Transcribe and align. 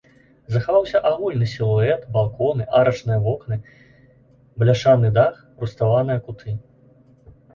Захаваўся 0.53 0.99
агульны 1.09 1.47
сілуэт, 1.51 2.05
балконы, 2.15 2.65
арачныя 2.79 3.19
вокны, 3.27 3.57
бляшаны 4.63 5.11
дах, 5.17 5.37
руставаныя 5.65 6.19
куты. 6.31 6.57